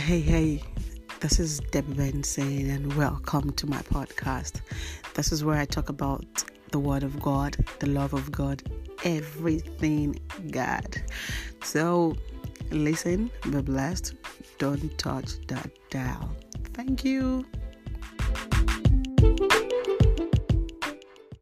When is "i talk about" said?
5.58-6.42